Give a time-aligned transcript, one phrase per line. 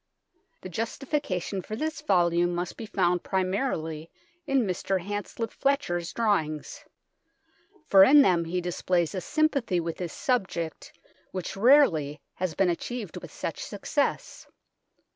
[0.61, 4.09] The justification for this volume must be found primarily
[4.47, 4.99] in Mr.
[4.99, 6.83] Hanslip Fletcher's drawings,
[7.87, 10.91] for in them he displays a sympathy with his subject
[11.31, 14.47] which rarely has been achieved with such success.